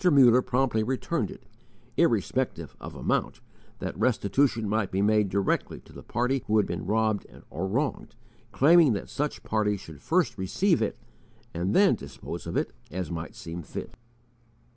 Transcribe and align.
Muller 0.03 0.41
promptly 0.41 0.81
returned 0.81 1.29
it, 1.29 1.43
irrespective 1.95 2.75
of 2.81 2.95
amount, 2.95 3.39
that 3.77 3.95
restitution 3.95 4.67
might 4.67 4.89
be 4.89 4.99
made 5.03 5.29
directly 5.29 5.79
to 5.81 5.93
the 5.93 6.01
party 6.01 6.43
who 6.47 6.57
had 6.57 6.65
been 6.65 6.87
robbed 6.87 7.27
or 7.51 7.67
wronged, 7.67 8.15
claiming 8.51 8.93
that 8.93 9.09
such 9.09 9.43
party 9.43 9.77
should 9.77 10.01
first 10.01 10.39
receive 10.39 10.81
it 10.81 10.97
and 11.53 11.75
then 11.75 11.93
dispose 11.93 12.47
of 12.47 12.57
it 12.57 12.73
as 12.89 13.11
might 13.11 13.35
seem 13.35 13.61
fit. 13.61 13.93